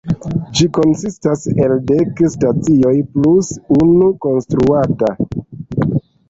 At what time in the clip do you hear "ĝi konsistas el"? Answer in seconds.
0.59-1.73